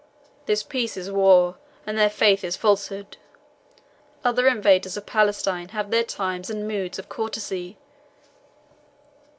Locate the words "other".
4.23-4.47